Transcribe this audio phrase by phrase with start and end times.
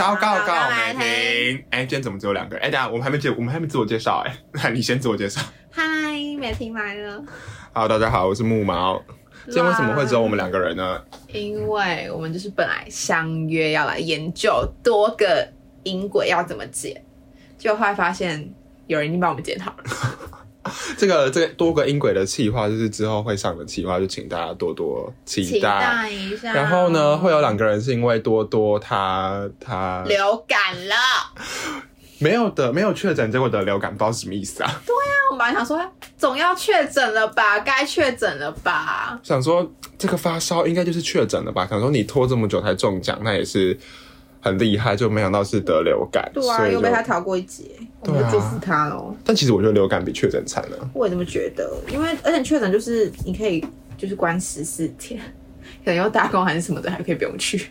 [0.00, 1.64] 小告告美婷。
[1.68, 2.64] 哎，今天怎么只有两个人？
[2.64, 4.24] 哎，等下我们还没介，我们还没自我介绍。
[4.26, 5.42] 哎，那 你先自我介绍。
[5.70, 5.84] 嗨，
[6.38, 7.22] 美婷来了。
[7.74, 9.04] Hello，大家好，我是木毛。
[9.44, 11.04] 今天为什么会只有我们两个人呢？
[11.28, 15.46] 因为我们就是本来相约要来研究多个
[15.82, 17.04] 音轨要怎么剪，
[17.58, 18.50] 结果后来发现
[18.86, 19.84] 有人已经帮我们剪好了。
[20.98, 26.52] 这个这个多个音轨的企划，就是之后会上的企划，就请大家多多期待一下。
[26.52, 30.94] 然后呢，会有两个人是因为多多他他流感了，
[32.18, 34.70] 没有的，没有确诊，结果得流感，不知道什么意思啊？
[34.84, 35.80] 对啊，我本来想说
[36.18, 39.18] 总要确诊了吧，该确诊了吧？
[39.22, 39.66] 想说
[39.96, 41.66] 这个发烧应该就是确诊了吧？
[41.66, 43.78] 想说你拖这么久才中奖，那也是。
[44.42, 47.62] 很厉害，就没想到是得流感，对啊，又被他逃过一劫，
[48.02, 49.14] 我们就祝福他喽。
[49.24, 50.90] 但其实我觉得流感比确诊惨了。
[50.94, 53.64] 我也这么觉得，因为而且确诊就是你可以
[53.98, 55.20] 就是关十四天，
[55.84, 57.66] 可能要打工还是什么的，还可以不用去。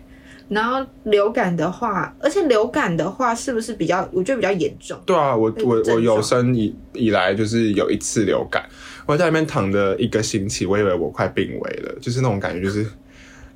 [0.47, 4.07] 然后流感的话，而且流感的话是不是比较？
[4.11, 4.99] 我觉得比较严重。
[5.05, 8.67] 对啊，我我我有生以以来就是有一次流感，
[9.05, 12.83] 我在那边躺着一个星期，我以为我快病危了，就是那种感觉，就是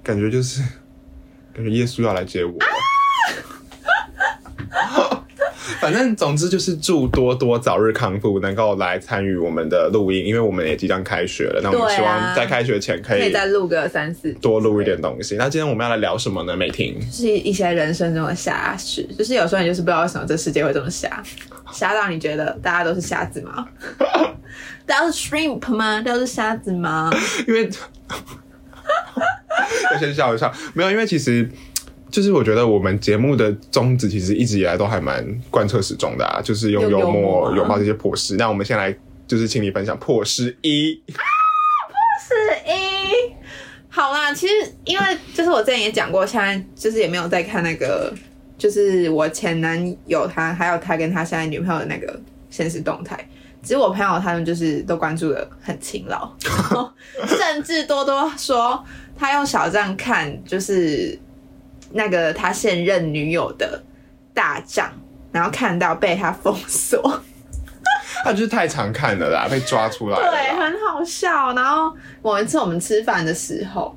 [0.04, 0.62] 感觉就是
[1.52, 2.54] 感觉耶稣要来接我。
[5.80, 11.62] 反正总之就是祝多多早日康复，能够来参与我们的录音，因为我们也即将开学了。
[11.64, 15.36] 那我们希望在开学前可以再录个三四，多录一点东西。
[15.36, 16.56] 那今天我们要来聊什么呢？
[16.56, 21.24] 美婷，是一些人生中的瞎事，就是有时候你就是不知道为什么这世界会这么瞎，
[21.72, 23.68] 瞎到你觉得大家都是瞎子吗？
[24.86, 26.02] 大家是 shrimp 吗？
[26.02, 27.10] 大家是瞎子吗？
[27.48, 27.70] 因为
[29.92, 31.50] 要 先笑一笑，没有，因为其实。
[32.14, 38.36] 就是我觉得我们节目的宗旨其实一直以来都还蛮贯彻始终的啊，就是用幽默拥抱这些破事。
[38.36, 38.96] 那我们先来
[39.28, 40.94] 就是请你分享破事一。
[41.08, 41.16] 破
[42.22, 42.36] 事
[42.68, 43.34] 一，
[43.90, 44.54] 好啦，其实
[44.86, 48.14] 因为就是我之前也讲过，现在就是也没有在看那个，
[48.60, 53.28] 就是我前男友他还有他跟他现在女朋友的那个现实动态。
[53.64, 56.32] 其实我朋友他们就是都关注的很勤劳，
[57.26, 58.86] 甚至多多说
[59.18, 61.20] 他用小账看就是。
[61.94, 63.82] 那个他现任女友的
[64.34, 64.92] 大账，
[65.32, 67.22] 然后看到被他封锁，
[68.26, 70.18] 他就是太常看了啦，被抓出来。
[70.18, 71.54] 对，很好笑。
[71.54, 73.96] 然后某一次我们吃饭的时候，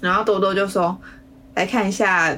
[0.00, 0.96] 然后多多就说
[1.56, 2.32] ：“来看一下，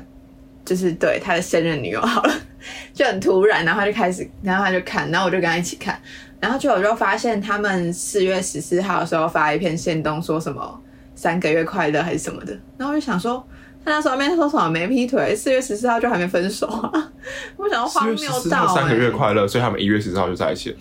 [0.65, 2.35] 就是对他的现任女友好了。
[2.95, 6.01] ”就很突然，然后他就开始，然后他就看，然后我就跟他一起看，
[6.41, 10.81] 然后就我就发现他们四月十四号的时候发一篇线动，说什么
[11.15, 13.47] 三个月快乐还是什么的，然后我就想说。
[13.85, 17.11] 他那时候没说什么没劈腿，四月十四号就还没分手啊！
[17.57, 20.77] 我想要荒谬到三个月快乐，所以他们一月十四号就在一起了。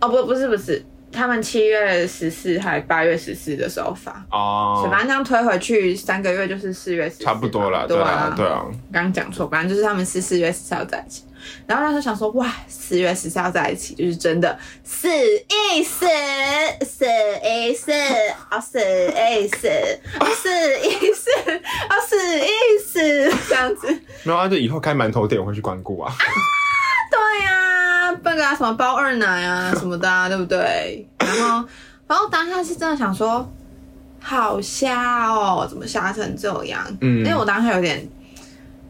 [0.00, 4.86] 哦，不，不是，不是，他们七月十四还八月十四的时候发哦。
[4.90, 8.64] 反正这样推回去三个月就是四月十，差不多了，对啊，对啊。
[8.92, 11.24] 刚刚讲错，反正就是他们是四月十四号在一起。
[11.66, 16.06] 然后那时候想说，哇，四月十四号在一起，就是真的死一死，
[16.84, 17.04] 死
[17.44, 17.92] 一死
[18.48, 19.68] 啊死一四
[20.18, 21.30] 啊四一死
[21.88, 23.86] 啊死一死这样子。
[24.24, 26.12] 没有啊，就以后开馒头店我会去光顾啊。
[27.10, 31.06] 对呀，办个什么包二奶啊什么的，对不对？
[31.18, 31.68] 然后，
[32.06, 33.50] 然后当下是真的想说，
[34.20, 36.84] 好瞎哦，怎么瞎成这样？
[37.00, 38.06] 嗯，因为我当下有点，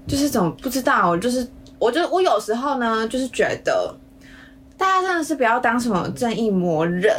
[0.07, 1.47] 就是怎么不知道，就是。
[1.79, 3.95] 我就我有时候呢，就是觉得
[4.77, 7.13] 大家真的是不要当什么正义魔人，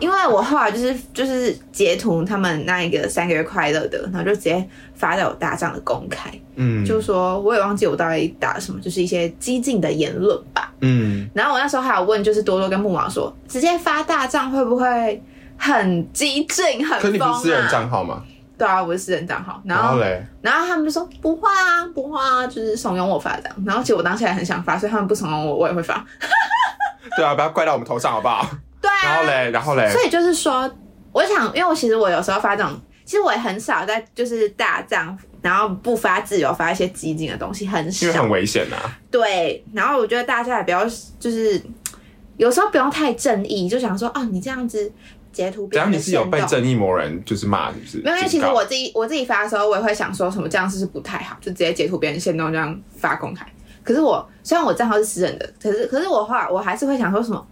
[0.00, 15.22] 因为我后来就是就是截图他们那一个三个月快乐的，然后就直接发在我大账的公开，嗯，就说我也忘记我到底打什么，就是一些激进的言论吧，嗯，然后我那时候还有问，就是多多跟木马说，直接发大账会不会
[15.58, 16.98] 很激进很？
[16.98, 18.22] 可你不是私人账号吗？
[18.58, 20.00] 对啊，我是私人账号，然后
[20.42, 23.64] 然后他们就说不会啊，不会啊，就是怂恿我发这样。
[23.64, 26.04] 然后其实我当时也很想发，所以他们不怂恿我，我也会发。
[27.16, 28.44] 对啊，不要怪到我们头上好不好？
[28.82, 28.94] 对啊。
[29.04, 29.88] 然后嘞，然后嘞。
[29.92, 30.68] 所以就是说，
[31.12, 32.72] 我想，因为我其实我有时候发这种，
[33.04, 38.98] 其实我也很少在就是大账，然后不发自由发一些激进的东西，很少，因为很危险啊。
[39.08, 40.84] 对，然后我觉得大家也不要
[41.20, 41.62] 就是
[42.36, 44.92] 有时候不用太正义，就想说哦，你这样子。
[45.38, 47.98] 截图，只要你是有被正义魔人就是骂，是不是？
[47.98, 53.46] 没有因为其实我自己我自己发的时候，我也会想说什么这样是不是不太好，就直接截图别人行动这样发公开。
[53.84, 57.46] 可是我虽然我账号是私人的，可是可是我话我还是会想说什么？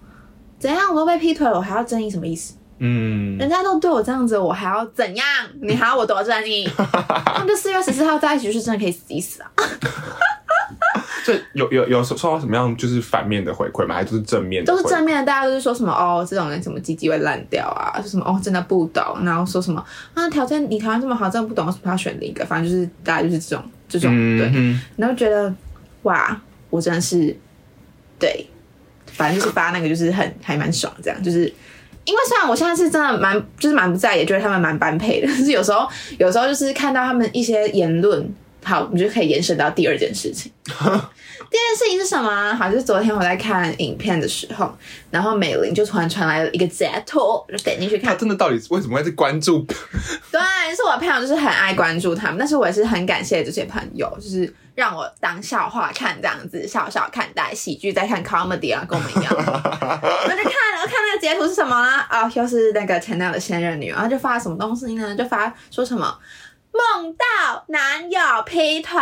[0.58, 2.54] 怎样我都被劈腿了，我还要正义什么意思？
[2.78, 5.24] 嗯，人家都对我这样子，我还要怎样？
[5.62, 6.68] 你还要我多正义？
[6.76, 9.50] 他们就四月十四号在一起，就是真的可以死一死啊！
[11.26, 13.96] 这有有有收到什么样就是反面的回馈吗？
[13.96, 14.72] 还是正面的？
[14.72, 17.98] 都是正面的，大家都是说什么哦，这种人什么鸡鸡会烂掉啊？
[18.00, 19.84] 说什么哦，真的不懂，然后说什么
[20.14, 22.44] 啊，条件你条件这么好，真的不懂，为什么要选另一个？
[22.44, 25.52] 反正就是大家就是这种这种对，然后觉得
[26.02, 26.40] 哇，
[26.70, 27.36] 我真的是
[28.18, 28.46] 对，
[29.06, 31.52] 反正就是发那个就是很还蛮爽，这样就是
[32.04, 35.88] 因为虽然我现在是真的蛮就是蛮不在意，觉得他们蛮般配的， 但是有时候
[36.18, 38.32] 有时候就是看到他们一些言论，
[38.66, 40.50] 好，我们就可以延伸到第二件事情。
[40.66, 42.52] 第二件事情是什么？
[42.56, 44.76] 好，就是昨天我在看影片的时候，
[45.08, 48.10] 然后美玲就突然传来了一个截图，我就点进去看。
[48.10, 49.64] 他真的到底为什么会去关注？
[50.32, 50.40] 对，
[50.74, 59.26] 是我的朋友，就是很爱关注他们，但是我也是很感谢这些朋友，就是让我当笑话看，这样子笑笑看待喜剧，在看 comedy 啊，跟我们一样。
[59.32, 60.52] 我就看，
[60.82, 61.98] 我看那个截图是什么呢？
[62.08, 65.14] 啊，又是那个前男友的现任女友，然后就发什么东西呢？
[65.14, 66.18] 就发说什么
[66.76, 69.00] 梦到男友劈腿。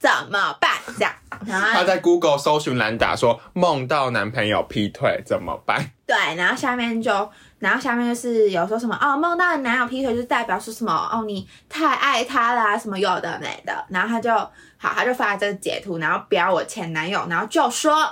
[0.00, 0.70] 怎么办？
[0.96, 1.12] 这样，
[1.48, 5.90] 他在 Google 搜寻栏打说梦到男朋友劈腿怎么办？
[6.06, 7.28] 对，然后下面就，
[7.58, 13.84] 然后下面就是有说什么哦，梦到男友劈腿就代表说什么哦，你太爱他啦，什么有的没的。
[13.88, 14.32] 然后他就
[14.76, 18.08] 好，他就发了这个截图，然后标我前男友，然后就说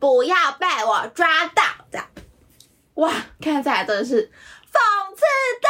[0.00, 1.62] 不要被我抓到，
[1.92, 2.06] 这样。
[2.94, 4.28] 哇，看起来真的是
[4.72, 4.78] 讽
[5.16, 5.22] 刺
[5.62, 5.68] 到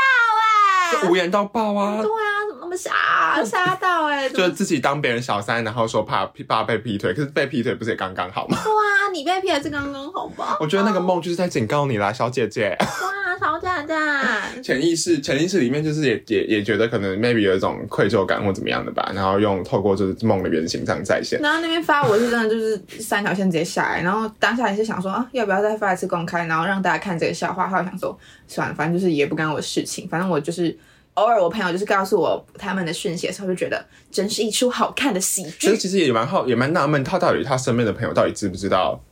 [1.02, 1.96] 哎，无言到爆啊！
[2.00, 2.38] 对啊。
[2.48, 8.58] 怎么那么傻傻到哎， 就是自己当别人小三，然后说怕怕被劈腿，可是被劈腿不是也刚刚好吗？
[8.62, 10.56] 对啊，你被劈也是刚刚好吧？
[10.60, 12.76] 我觉得那个梦就是在警告你啦，小姐姐。
[12.80, 13.94] 哇，小姐姐。
[14.62, 21.40] 潜意识，潜意识里面就是也也也觉得可能 maybe 有一种愧疚感或怎么样的吧，然后用透过就是梦的原型这样再现。
[21.40, 27.68] 然后那边发我是真的就是三条线直接下来，然后当下也是想说啊，要不要再发一次公开，然后让大家看这个笑话？
[27.68, 28.18] 后来想说
[28.48, 30.76] 算了，反正就是也不干我的事情，反正我就是。
[31.14, 35.66] 偶尔我朋友就是告诉我他们的讯息的时候，就觉得真是一出好看的喜剧。
[35.66, 39.02] 所以其实也蛮好，也蛮纳闷，他到底他身边的朋友到底知不知道？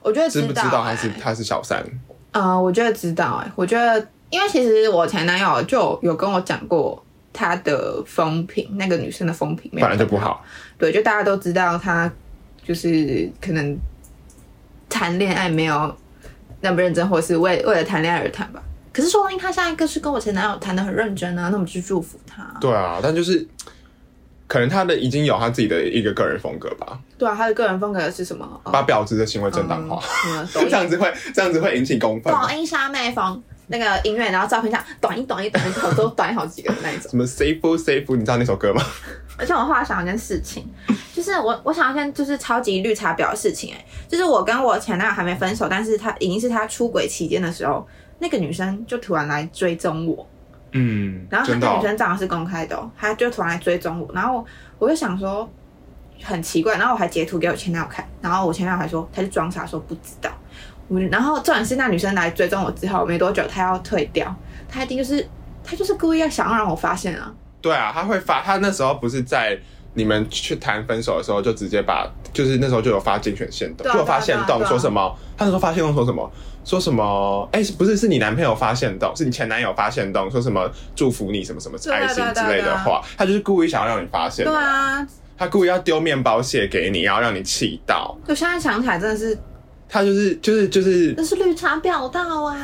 [0.00, 1.84] 我觉得知不知道他是他是小三？
[2.30, 3.98] 呃，我觉得知道哎，我觉得
[4.30, 10.44] 因为其实我前男友就有跟我讲过他的风评，那个女生的风评本来就不好。
[10.78, 12.08] 对，就大家都知道他
[12.62, 13.76] 就是可能
[14.88, 15.92] 谈恋爱没有
[16.60, 18.62] 那么认真，或是为为了谈恋爱而谈吧。
[18.96, 22.42] 可是说不定他下一个是跟我前男友谈的很认真啊，那我们就祝福他。
[22.58, 23.46] 对啊，但就是
[24.46, 26.98] 可能他的已经有他自己的一个个人风格吧。
[27.18, 28.58] 对啊，他的个人风格是什么？
[28.64, 30.02] 把婊子的行为正当化，
[30.50, 32.32] 这样子会这样子会引起公愤。
[32.32, 37.10] 抖音杀妹风那个音乐，然后照片上短一短一短一好都短好几个那一种。
[37.10, 38.16] 什么 safe safe？
[38.16, 38.82] 你知道那首歌吗？
[39.36, 40.66] 而且我后来想一件事情，
[41.14, 47.86] 就是我我想一件就是超级绿茶婊的事情，哎，就是我跟我前男友还没分手，但是他已经是他出轨期间的时候。
[48.18, 50.26] 那个女生就突然来追踪我，
[50.72, 54.44] 嗯，然后那个女生账号是公开的，她就突然来追踪我，然后
[54.78, 55.48] 我就想说
[56.22, 60.30] 很奇怪，然后我还截图给我前男友看，然后我前男友还说他就装傻说不知道，
[60.88, 64.34] 我然后重点是那女生来追踪我之后没多久，她要退掉，
[64.68, 65.26] 她一定就是
[65.62, 69.58] 她就是故意要想要让我发现啊，对啊，她会发，她那时候不是在
[69.92, 76.30] 你们去谈分手的时候就直接把，就是那时候就有发竞选线动，就有发现动说什么，他那时候发现动说什么。
[76.66, 77.48] 说什么？
[77.52, 84.44] 哎，不是，是你男朋友发现到，是你前男友发现到，说什么祝福你什么什么爱心之类的话，他就是故意想要让你发现。
[84.44, 85.06] 对啊，
[85.38, 88.18] 他故意要丢面包屑给你，然后让你气到。
[88.26, 89.38] 就现在想起来，真的是，
[89.88, 92.56] 他就是就是就是，那是绿茶婊道啊！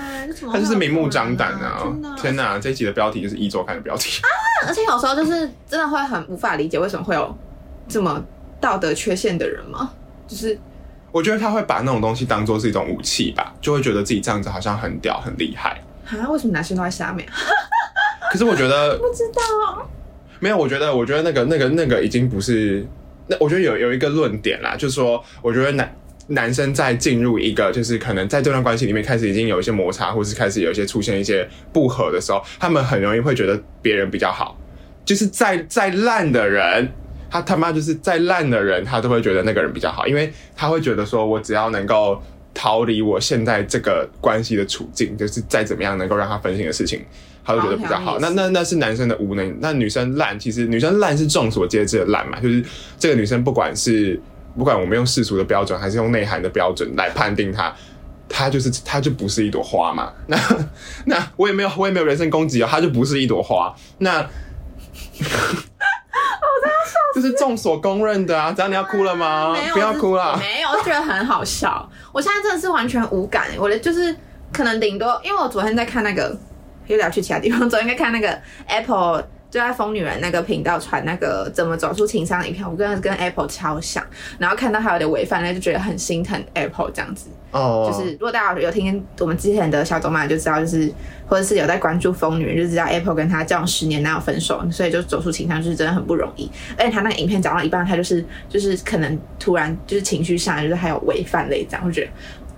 [0.50, 1.86] 他就是明目张胆啊！
[2.20, 4.66] 天哪，这一集的标题就是一周刊的标题 啊！
[4.66, 7.32] 而且有时候就是真的会很无法理解，为什么会有
[7.86, 8.20] 这么
[8.60, 9.92] 道德缺陷的人吗？
[10.26, 10.58] 就是。
[11.12, 15.80] 我觉得他会把那种东西当做是一种武器吧，就会觉得自己这样子好像很屌、很厉害。
[16.06, 16.28] 啊？
[16.30, 17.28] 为什么男生都在下面？
[18.32, 19.88] 可是我觉得 不知道。
[20.40, 22.84] 没有，我觉得，我觉得那个、那个、那个已经不是。
[23.28, 25.94] 那我觉得有有一个论点啦，就是说，我觉得男
[26.28, 34.58] 男生在进入一个就是可能在这段关系里面开始已经有一些摩擦，或是开始有一些出现一些不和的时候，他们很容易会觉得别人比较好，
[35.04, 36.90] 就是再再烂的人。
[37.32, 42.22] 他他妈就是再烂的人，他都会觉得那个人比较好，因为他会觉得说，我只要能够
[42.52, 47.02] 逃离我现在这个关系的处境，就是再怎么样能够让他分心的事情，
[47.42, 48.18] 他都觉得比较好。
[48.18, 52.62] 那那那是男生的无能，那女生烂，其实女生烂是众所皆知的烂嘛，就是
[52.98, 54.20] 这个女生不管是
[54.58, 57.74] 不管我们用世俗的标准，还是用内涵的标准来判定她，
[58.28, 60.12] 她就是她就不是一朵花嘛。
[60.26, 60.36] 那
[61.06, 63.74] 那我也没有我也没有人身攻击啊，她就不是一朵花。
[63.96, 64.28] 那。
[67.14, 68.52] 这是众所公认的 啊！
[68.52, 69.54] 只要你要哭了吗？
[69.72, 70.36] 不要哭了。
[70.38, 71.88] 没有，我觉得很好笑。
[72.12, 73.48] 我现在真的是完全无感。
[73.58, 74.14] 我的就是
[74.52, 76.36] 可能顶多，因为我昨天在看那个，
[76.86, 77.60] 又聊去其他地方。
[77.70, 84.02] 昨天在看那个 Apple 就在疯女人那个频道传那个怎么走出情商的影片，我跟跟 Apple 超像，
[84.38, 87.28] 然后看到他有点违反，那就觉得很心疼 Apple 这样子。
[87.50, 90.90] 哦，就是如果大家有听我们之前的小动漫，就知道就是
[91.26, 96.50] 或者是有在关注疯女人，就知道 Apple 跟她交往十年，哪有分手，所以就走出情伤就是真的很不容易。
[96.78, 102.10] 而且他那个影片讲到一半，他就是就是可能突然就是情绪上来，就是还有违反那一样，我觉得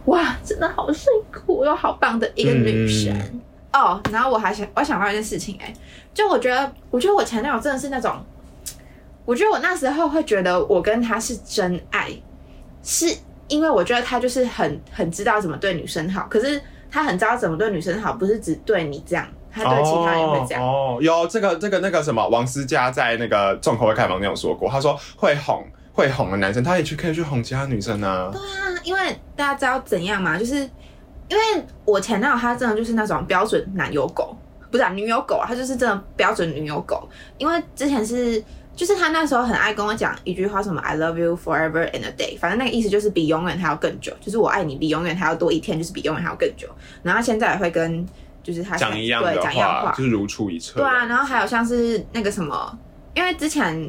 [0.05, 3.43] 哇，真的好辛苦又好棒的一个女神。
[3.73, 5.75] 哦，然后我还想，我想到一件事情、哎，
[6.15, 8.25] 就我觉得，我觉得我前男友真的是那种，
[9.25, 12.09] 我觉得我那时候会觉得我跟他是真爱，
[12.83, 13.15] 是
[13.49, 20.63] 因为我觉得他就是很很知道怎么对女生好，可是他很知道怎么对女生好，不是只对你这样，他对其他人也会这样。
[20.63, 28.31] 哦，有这个这个那个什么王思佳在那个重口味开房间有说过，他说会哄会哄的男生，他也去可以去哄其他女生啊。
[28.33, 29.01] 对啊，因为
[29.35, 30.55] 大家知道怎样嘛，就是
[31.29, 34.37] 因为我前男友他真的就是那种标准男友狗，
[34.75, 37.09] 不是、啊、女友狗啊，他就是真的标准女友狗。
[37.39, 38.43] 因为之前是
[38.75, 46.67] 就是他那时候很爱跟我讲一句话，什么 I love you forever and a day，反正那个意思就是比永远还要更久，就是我爱你比永远还要多一天，就是比永远还要更久。
[47.05, 48.05] 然后现在也会跟
[48.43, 50.81] 就是他讲一样的对讲一样话，就是如出一辙。
[50.81, 52.77] 对啊，然后还有像是那个什么，
[53.15, 53.89] 因为之前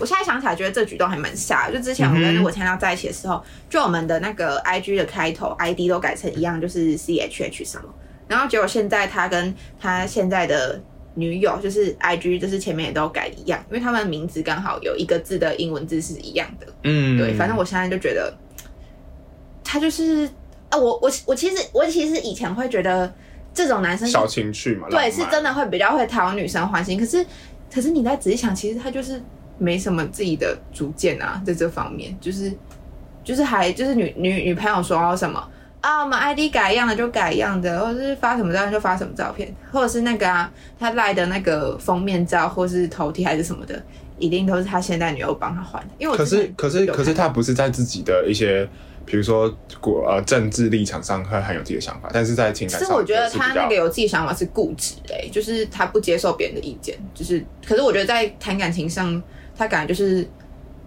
[0.00, 1.70] 我现在想起来，觉得这举动还蛮傻。
[1.70, 7.84] 就之前我跟我前男友在一起的时候，就我们的那个 I G 的开头 I D 都改成一样，就是 C H H 什么。
[8.28, 10.80] 然后结果现在他跟他现在的
[11.14, 16.66] 女友，就是 I G，就是前面也都改一样，因为他们名字刚好有一个字的英文字是一样的。
[16.82, 18.34] 嗯，对，反正我现在就觉得
[19.62, 20.28] 他就是
[20.70, 23.12] 啊，我我我其实我其实以前会觉得
[23.52, 26.98] 这种男生小情趣嘛，对，是真的会比较会讨女生欢心。
[26.98, 27.24] 可是，
[27.72, 29.22] 可是你再仔细想，其实他就是
[29.58, 32.52] 没什么自己的主见啊，在这方面，就是
[33.22, 35.48] 就是还就是女女女朋友说什么
[35.84, 40.50] 啊，我们 ID 改一样的就改一样的，或者是发什么照片就发什么照片，或者是那个啊，
[40.80, 43.82] 他赖的那个封面照或是头贴还是什么的，
[44.18, 45.88] 一定都是他现在女友帮他换的。
[45.98, 48.66] 因为我可是可是可是他不是在自己的一些，
[49.04, 59.22] 比如说国呃政治立场上会很有自己的想法，但是在情感上，其实我觉得他那个有自己想法是固执诶、就是他不接受别人的意见，就是可是我觉得在谈感情上，
[59.54, 60.26] 他感觉就是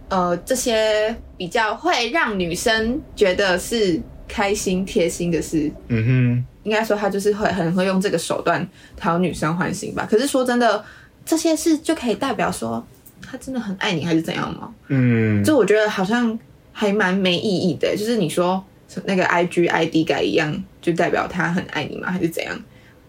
[0.10, 10.08] 呃这些比较会让女生觉得是开心贴心的事，嗯哼应该说他就是会很会用这个手段讨女生欢心吧。
[10.10, 10.84] 可是说真的，
[11.26, 12.86] 这些事就可以代表说
[13.22, 14.70] 他真的很爱你还是怎样吗？
[14.88, 16.38] 嗯，就我觉得好像
[16.74, 18.64] 还蛮没意义的，就是你说
[19.06, 22.12] 那个 I G I D 改一样，就代表他很爱你吗？
[22.12, 22.60] 还是怎样？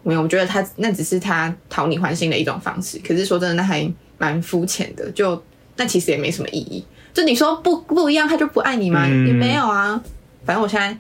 [0.05, 2.99] 没有，我觉得他那只是他讨你欢心的一种方式。
[3.07, 5.43] 可是说真的，那还蛮肤浅的，就
[5.77, 6.85] 那其实也没什么意义。
[7.13, 9.05] 就你说不不一样，他就不爱你吗？
[9.07, 10.01] 嗯也没有啊。
[10.45, 10.97] 反正我现在，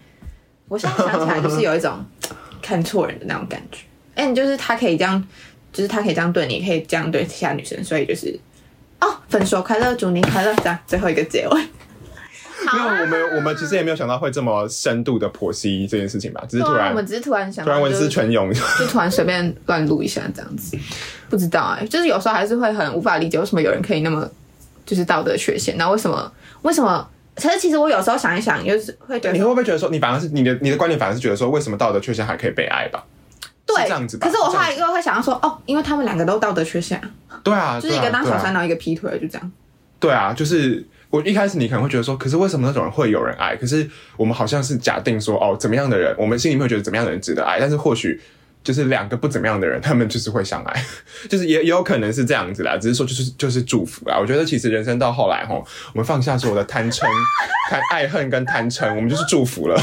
[0.68, 2.04] 我现在想起来就是有一种
[2.62, 3.80] 看错人的那种感觉。
[4.14, 5.22] 哎、你就是他可以这样，
[5.72, 8.38] 就是他可以这样对你，可以这样对其他女生，所以就是
[9.00, 11.60] 哦，分手快乐，祝你快乐，这样最后一个结尾。
[12.60, 20.76] 没有我们我们其实也没有想到会这么深度的剖析这件事情吧，只是突然我们只是突然想到，突然文思泉涌，就突然随便乱录一下这样子，
[21.30, 24.28] 不知道哎、就是有时候还是会很无法理解为什么有人可以那么
[24.84, 26.30] 就是道德缺陷，那为什么
[26.62, 27.08] 为什么？
[27.40, 33.04] 可是其实我有时候想一想，就是会觉得你会不会觉得说，你反而是你的你的观点反而是觉得说，为什么道德缺陷还可以被爱吧？
[33.66, 39.52] 对是这样子吧可是我后来又会想到说，哦，因为他们两个都道德缺陷啊，对啊，就是一个当小三，然后一个劈腿，就这样。
[40.00, 43.54] 对啊，就是我一开始你可能会觉得说，可是为什么那种人会有人爱？
[43.56, 48.18] 可是我们好像是假定说，哦，怎么样的人，我们心里面会觉得怎么样的人值得爱，但是或许
[48.62, 50.84] 就是两个不怎么样的人，他们就是会相爱，
[51.28, 52.76] 就是也也有可能是这样子啦。
[52.76, 54.18] 只是说就是就是祝福啊。
[54.18, 57.02] 我觉得其实人生到后来吼，我们放下所有的贪嗔、
[57.70, 59.80] 贪爱恨跟贪嗔，我们就是祝福了。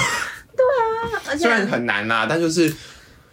[1.28, 2.74] 而 虽然很难啦，但就是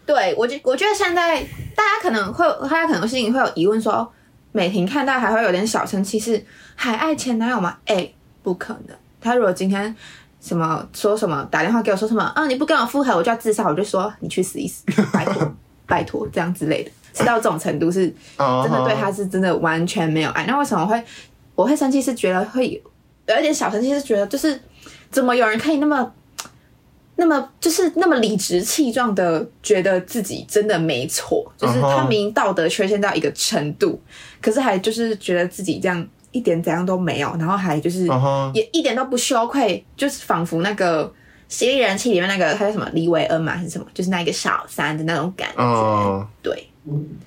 [0.06, 1.40] 对我觉我觉得现在
[1.74, 4.10] 大家可能会，大家可能心里会有疑问说，
[4.52, 6.44] 美婷看到还会有点小生气，是
[6.74, 7.76] 还爱前男友吗？
[7.86, 8.96] 哎、不可能。
[9.20, 9.94] 他如果今天
[10.42, 14.82] 什么说什么打电话给我说什么啊你不跟我复合我就要自杀，我就说你去死一死，
[15.14, 15.54] 拜托
[15.86, 20.44] 拜托这样之类的，是到这种程度是真真的对他是真的完全没有爱。
[20.46, 21.00] 那为什么会
[21.54, 22.02] 我会生气？
[22.02, 22.68] 是觉得会
[23.26, 24.60] 有一点小生气，是觉得就是
[25.12, 26.12] 怎么有人可以那么
[27.14, 34.00] 那么就是那么理直气壮的觉得自己真的没错，就是他明明道德缺陷到一个程度，
[34.40, 38.06] 可是还就是觉得自己这样一点怎样都没有，然后还就是
[38.52, 41.06] 也一点都不羞愧，就是仿佛那个
[41.48, 45.62] 《犀利人气》里面那个他叫什么李维恩嘛还是什么，就是那一个小三的那种感觉。
[45.62, 46.68] 嗯，对，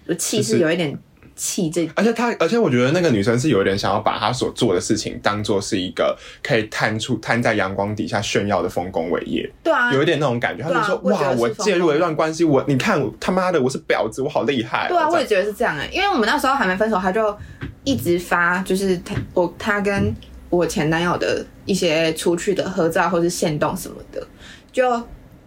[0.08, 0.98] 我气势有一点
[1.36, 1.90] 气这。
[1.96, 9.50] 而且她，而且我觉得那个女生是有点想要把她所做的事情当做是一个可以摊出摊在阳光底下炫耀的丰功伟业。
[9.64, 10.64] 对啊，有一点那种感觉。
[10.64, 17.36] 她就说：“哇，我介入了一段关系，我你看他妈的，我是婊子，我好厉害。”对啊，我也觉得是这样哎，因为我们那时候还没分手，他就
[17.84, 20.14] 一直发，就是他我他跟
[20.50, 24.26] 我前男友的一些出去的合照或是线动什么的，
[24.72, 25.02] 就。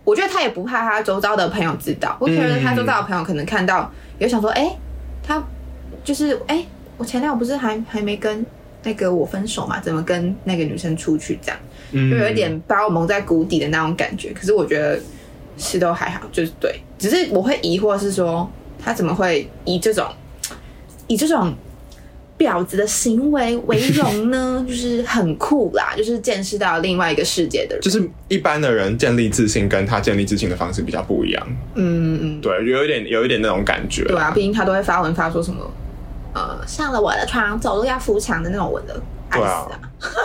[0.05, 4.75] 我觉得他也不怕他周遭的朋友知道，我觉得他周遭的朋友可能看到，有想说，哎，
[5.23, 5.39] 他
[6.09, 6.65] 就是哎，
[6.97, 8.43] 我前男友不是还还没跟
[8.83, 9.79] 那个我分手嘛？
[9.79, 11.61] 怎么跟那个女生出去这样？
[12.11, 14.33] 就有一点把我蒙在鼓底的那种感觉。
[14.33, 14.99] 可是我觉得
[15.59, 18.51] 是都还好，就是对，只是我会疑惑是说，
[18.83, 20.07] 他怎么会以这种
[21.09, 21.55] 以这种。
[22.39, 27.83] 婊子的行为为荣呢， 就是很酷啦，就是见识到另外一个世界的人。
[27.83, 31.45] 就是一般的人建立自信，跟他建立自信的方式比较不一样。
[31.75, 34.05] 嗯嗯，对，有一点有一点那种感觉。
[34.05, 35.69] 对啊，毕竟他都会发文发说什么，
[36.39, 39.01] 呃，上了我的床，走路要扶墙的那种文的。
[39.31, 39.67] 对啊，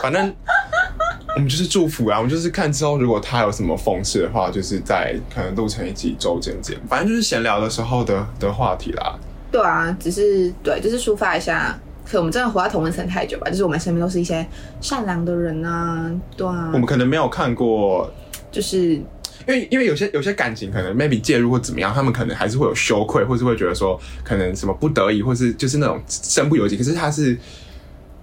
[0.01, 0.34] 反正
[1.36, 9.15] 我们就是祝福啊，我们就是看之后，如果他有什么讽刺的话，就是在可能录成一集周简简，反正就是闲聊的时候的的话题啦。
[9.51, 11.77] 对啊，只是对，就是抒发一下。
[12.05, 13.50] 可我们真的活在同温层太久吧？
[13.50, 14.46] 就是我们身边都是一些
[14.82, 16.70] 善良的人啊，对啊。
[16.74, 18.12] 我们可能没有看过，
[18.51, 19.01] 就是
[19.47, 26.77] 因为因为有些有些感情可能 maybe 介入或怎么样，他们可能还是会有羞愧，或是会觉得说可能什么不得已，或是就是那种身不由己。
[26.77, 27.38] 可是他是，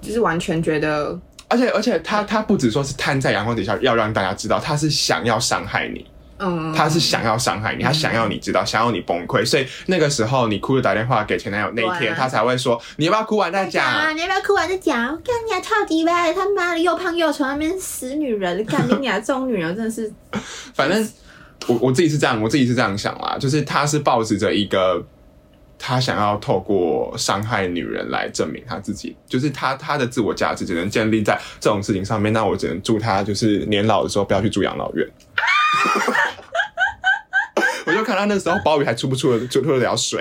[0.00, 6.06] 就是完全觉得，而且而且他他不止说是摊在阳光底下要让大家知道，他是想要伤害你。
[6.40, 14.16] 嗯，他是想要伤害你，他想要你知道，想要你崩溃，所以那个时候你哭着打电话给前男友那一天，他才会说你要不要哭完再讲？
[14.16, 15.08] 你要不要哭完再讲？
[15.12, 16.32] 我干你啊，超级呗！
[16.32, 18.64] 他妈的又胖又丑，那边死女人！
[18.64, 20.12] 干你啊，这种女人真的是
[20.74, 21.08] 反正
[21.66, 25.04] 我我自己是这样，我自己是这样想啦，就是他是抱持着一个
[25.78, 32.32] 他想要透过伤害女人来证明他自己，就是他他的自我价值只能建立在这种事情上面。
[32.32, 35.06] 那我只能祝他就是年老的时候不要去住养老院。
[35.82, 36.12] 我
[38.00, 40.20] 就看他那时候，鲍鱼还出不出了，出出得了水。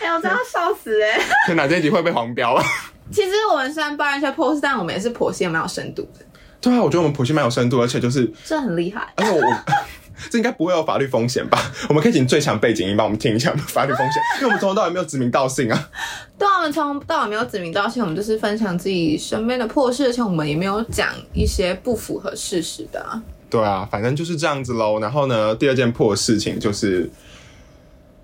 [0.00, 1.20] 哎，我真要笑死哎！
[1.46, 2.62] 天哪，这一集会被黄标了。
[3.12, 6.24] 其实我们虽然抱怨一些破事，但我们也是剖析蛮有深度的。
[6.60, 9.06] 对啊，我觉得我们剖析蛮有深度，而且就是这很厉害。
[9.16, 9.40] 而且我
[10.30, 11.58] 这应该不会有法律风险吧？
[11.90, 15.90] 我们可以请最强背景音帮我们听一下法律风险， 因为我们从头到尾没有指名道姓啊。
[16.38, 23.04] 对啊，我们从到尾没有指名道姓，我们就是分享自己身边的破事，而且我们也没有讲一些不符合事实的。
[23.56, 25.00] 对啊，反正就是这样子喽。
[25.00, 27.08] 然后呢，第二件破事情就是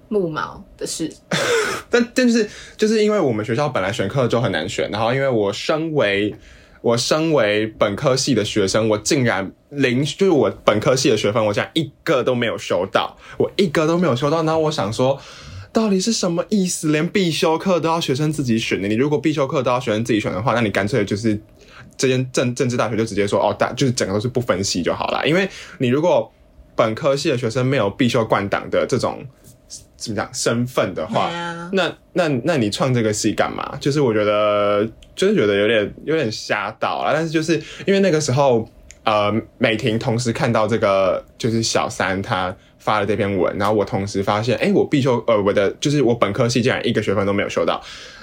[0.09, 1.11] 木毛的事。
[1.89, 6.35] 但但是就是因为我们学校本来选课就很难选，然后因为我身为
[6.83, 14.43] 我身为本科系的学生，我竟然零就是我本科系的学分，我竟然一个都没有修到，我一个都没有修到。
[14.43, 15.19] 然后我想说，
[15.73, 16.93] 到底是什么意思？
[16.93, 18.89] 连必修课都要学生自己选的？
[18.89, 21.41] 你如果必修课都要学生自己选的话，那你干脆就是。
[21.97, 25.27] 这间政政治大学就直接说哦，大就是整个都是不分析就好了。
[25.27, 26.31] 因为你如果
[26.75, 29.23] 本科系的学生没有必修冠党的这种
[29.97, 31.31] 怎么讲身份的话，
[31.73, 33.77] 那那那你创这个系干嘛？
[33.79, 37.13] 就是我觉得就是觉得有点有点瞎到了。
[37.13, 38.69] 但是就是因为那个时候，
[39.05, 47.81] 呃，美婷同时看到这个就是小三他发了这篇文，然后我同时发现，哎，我必修呃我的就是我本科系竟然一个学分都没有修到，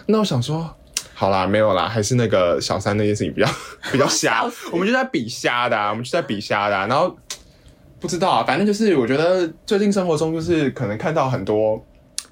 [0.07, 0.75] 那我想说。
[1.19, 3.47] 好啦，没有啦，还是那个小三那件事情比较
[3.91, 7.13] 比较瞎， 我们就在比瞎的，我们就在比瞎的，然后
[7.99, 11.85] 不知道啊，反正就是我觉得最近生活中就是可能看到很多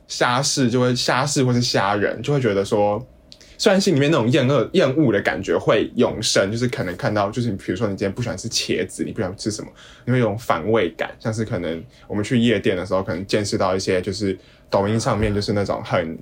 [0.08, 3.06] 瞎事，就会瞎事或是瞎人，就会觉得说，
[3.58, 9.70] 虽然心里面那种厌恶厌恶的感觉会永生，就是可能看到就是比如说你今天不喜欢吃茄子，你不喜欢吃什么，
[10.06, 16.18] 你会有种反胃感，像是可能我们去夜店的时候，可能见识到一些就是抖音上面就是那种很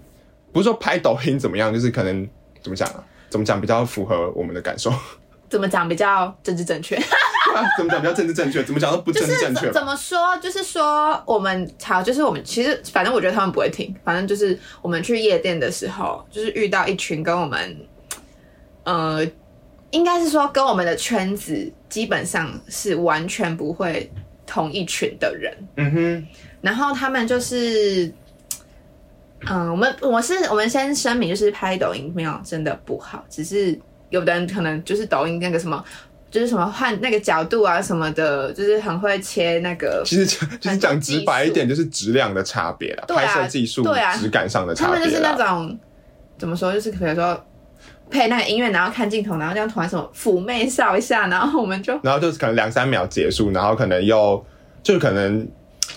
[0.51, 2.27] 不是说拍抖音怎么样，就是可能。
[2.65, 3.03] 怎么讲啊？
[3.29, 4.91] 怎么讲比较符合我们的感受？
[5.47, 6.95] 怎么讲比较政治正确？
[7.77, 8.63] 怎么讲比较政治正确？
[8.63, 9.71] 怎么讲都不政治正确。
[9.71, 10.35] 怎么说？
[10.39, 13.95] 就是说我们好，就是我们其实反正我觉得他们不会听。
[14.03, 17.77] 反正就是我们去夜店的时候，就是遇到一群跟我们，
[18.83, 19.23] 呃，
[19.91, 24.11] 应该是说跟我们的圈子基本上是完全不会
[24.47, 25.55] 同一群的人。
[25.77, 26.27] 嗯哼。
[26.61, 28.11] 然后他们就是。
[29.47, 33.77] 嗯，我们我是我们先声明，就是拍抖音没有真的不好，只是
[34.09, 35.83] 有的人可能就是抖音那个什么，
[36.31, 40.01] 就是什么换那个角度啊什么的，就是很会切那个。
[40.05, 44.95] 其实讲就是讲直白一点，就是质量的差别啊，拍摄技术、对啊，质感上的差别。
[44.95, 45.77] 他们就是那种
[46.37, 47.45] 怎么说，就是比如说
[48.09, 54.43] 配那个音乐，然后看镜头，然后这样突然什么妩媚笑一下，然后我们就，然后就是可能两三秒结束，然后可能又
[54.81, 55.47] 就可能。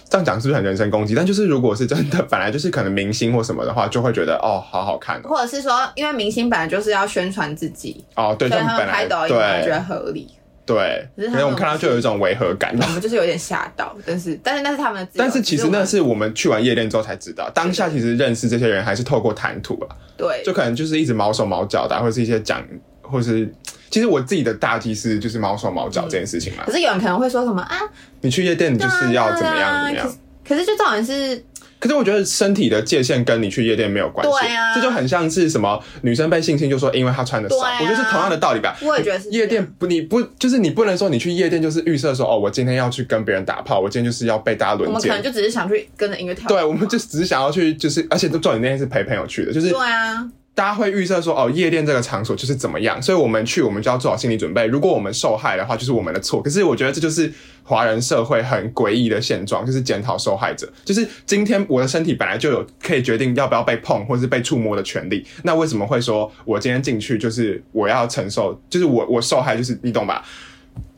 [0.08, 1.14] 这样讲是不是很人身攻击？
[1.14, 5.28] 但就是如果是真的，本来就是可能明星或什么的话，就会觉得哦，好好看哦。
[5.28, 10.28] 或者是说，因为明星本来就是要宣传自己，哦，对，所以他们拍抖音，我觉得合理。
[10.64, 12.76] 对，可是我们看到就有一种违和感。
[12.78, 15.10] 我们就是有点吓到，但是但是那是他们的。
[15.16, 22.62] 但是其实那是我们去完夜店之后才知道，当下其实认识这些人还是透过谈吐啊，对，就可能就是一直毛手毛脚的啊，或者是一些讲，
[23.10, 23.52] 或是
[23.90, 26.62] 其实我自己的大忌是就是毛手毛脚这件事情嘛。
[26.66, 27.80] 可是有人可能会说什么啊，
[28.20, 30.06] 你去夜店你就是要怎么样怎么样
[30.46, 30.64] 可是。
[30.68, 31.42] 就重点是，
[31.78, 38.76] 可是我觉得身体的界限跟你去夜店没有关系，对啊这就很像是什么女生被性侵就说因为她穿的少，啊我觉得是同样的道理吧。
[38.82, 45.22] 我也觉得是夜店不，你不就是你不能说你去夜店就是预设说哦，我今天要去跟别人打炮，我今天就是要被大家轮我们可能。
[45.22, 46.48] 就只是想去跟着音乐跳舞。
[46.48, 54.66] 对，我们就只是想要去，就是而且重点那天是陪朋友去的，就是对啊，大家会预设说哦，夜店这个场所就是怎么样，所以我们去我们就要做好心理准备。
[54.66, 56.42] 如果我们受害的话，就是我们的错。
[56.42, 60.68] 可是我觉得这就是华人社会很诡异的现状，就是检讨受害者。
[60.84, 70.24] 就是今天我的身体本来就有可以决定要不要被碰或是被触摸的权利，那为什么会说我今天进去就是我要承受，就是我我受害，就是你懂吧？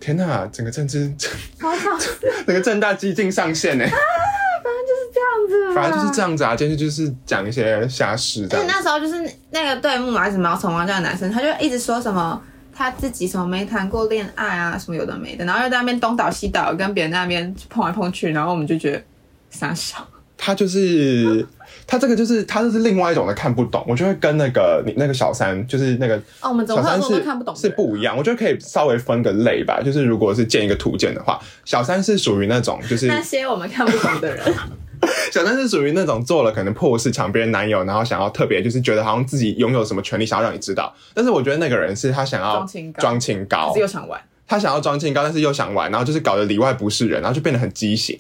[0.01, 1.13] 天呐，整个政治，
[2.47, 3.85] 整个正大激进上线呢，
[5.51, 6.55] 子，反正就是这样子啊。
[6.55, 8.67] 今天就是讲一些瞎事但是。
[8.67, 12.41] 那时候就是那个对木马还是毛虫王这样的男生，他就一直说什么
[12.75, 19.03] 他自己什么没谈过恋爱啊，什么有的没的，然后又在那边东倒西倒，跟别人在那边碰来碰去，然后我们就觉得
[19.51, 20.07] 傻笑。
[20.43, 21.47] 他就是
[21.87, 29.83] 他这个就是他这是另外一种的看不懂，我就会跟那个你那个小三就是那个哦，我们怎么会有这么小三是看不懂是不一样，我觉得可以稍微分个类吧。
[29.85, 34.55] 就是如果是建一个图鉴的话，小三是属于那种就是那些我们看不懂的人，
[35.33, 40.95] 小三是属于那种做了可能破事抢别人男友，然后想要特别就是觉得好像自己拥有什么权利，想要让你知道。
[41.15, 44.21] 但是我觉得那个人是他想要装清高装清高可是，又想玩。
[44.47, 48.19] 他想要装清高，但是又想玩，然后就是搞得里外不是人，然后就变得很畸形，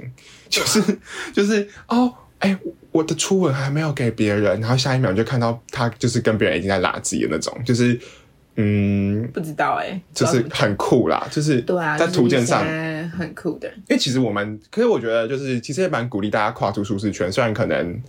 [0.48, 0.80] 就是
[1.34, 2.56] 就是哦，哎、
[2.92, 7.98] 我的初吻还没有给别人，然后下一秒就看到他就是跟别人已经在拉鸡的那种，就是
[8.62, 13.68] 嗯，不知道哎、就是很酷啦，就是对啊，在图鉴上，就是很酷的。
[13.68, 18.00] 因为其实我们，可是我觉得就是其实也蛮鼓励大家跨出舒适圈，虽然可能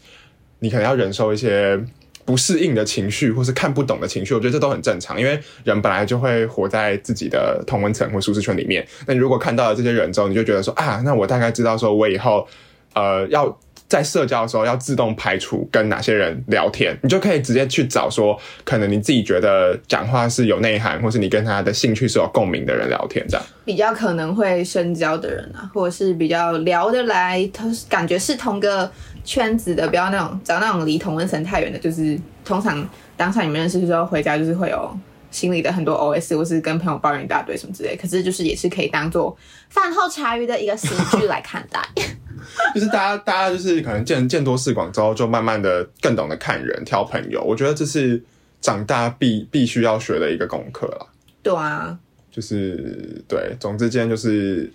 [0.60, 1.80] 你可能要忍受一些。
[2.24, 8.88] 不适应的情绪，或是看不懂的情绪，我觉得这都很正常，因为人本来就会活在自己的同温层或舒适圈里面。
[9.08, 12.48] 那你如果看到了这些人之后，你就觉得说啊，那我大概知道说我以后
[12.94, 13.60] 呃要
[13.92, 23.46] 在社交的时候要自动排除跟哪些人聊天，你就可以直接去找说，可能你自己觉得讲话是有内涵，或是你跟他的兴趣是有共鸣的人聊天，这样。
[23.66, 28.90] 比较可能会深交的人啊，或者是比较聊得来，他感觉是同个
[29.26, 34.98] 圈子的，不要那种找那种离同温层太远的，就是通常当下你们认识之后回家就是会有
[35.32, 41.82] 心里的很多 OS，或是跟朋友抱怨一大堆什么之类，可是就是也是可以当做饭后茶余的一个喜剧来看待。
[42.74, 47.44] 就是大家，大家就是可能见见多识广之后，就慢慢的更懂得看人、挑朋友。
[47.44, 48.24] 我觉得这是
[48.60, 51.06] 长大必必须要学的一个功课啦。
[51.44, 51.98] 对啊，
[52.32, 54.72] 就是对，总之今天就是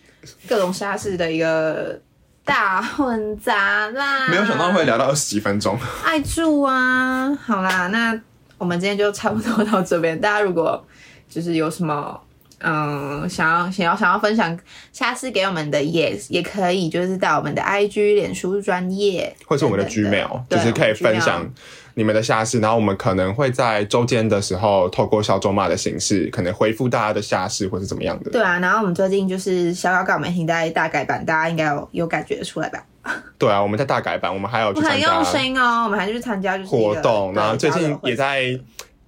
[0.48, 1.98] 各种瞎事的一个
[2.44, 4.28] 大混杂啦。
[4.28, 5.78] 没有想到会聊到二十几分钟。
[6.04, 7.32] 爱住啊！
[7.36, 8.20] 好啦，那
[8.58, 10.20] 我们今天就差不多到这边。
[10.20, 10.84] 大家如果
[11.28, 12.20] 就是有什么
[12.60, 14.58] 嗯想要想要想要分享
[14.92, 21.46] 下次给我们的也也可以，就是到我们的 IG、脸书专业，或是我们的 Gmail，就是可以分享
[21.94, 28.30] 你们的下次，然后我们可能会在周间的时候，透过小周骂的形式，可能回复大家的下事或是怎么样的。
[28.30, 32.82] 对啊，然后我们最近就是小稿稿媒体大大改版，大家应该有有感觉出来吧？
[33.38, 38.58] 对啊，我们在大改版，我们还有很用心哦，我们还去参加就是活动，然后最近也在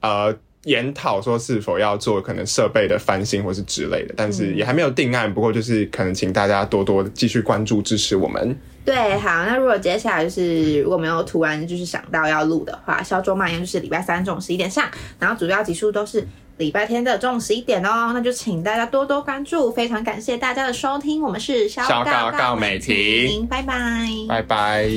[0.01, 5.33] 呃研讨说是否要做可能设备的翻新或是之类的，但嗯是也还没有定案。
[5.33, 8.57] 不过就是可能请大家多多继续关注支持我们。
[8.85, 14.85] 对，好，那如果接下来就是如果没有突然就是想到要录的话，小周蔓延就是礼拜三中午十一点上，
[15.19, 24.09] 然后主要集数都是礼拜天的中午十一点哦，那就请大家多多关注，非常感谢大家的收听，我们是小高告告告美婷拜拜。
[24.27, 24.89] 拜拜。